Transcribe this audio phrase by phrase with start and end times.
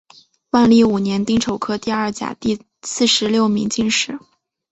[0.49, 4.17] 万历五年丁丑科第二甲第四十六名进士。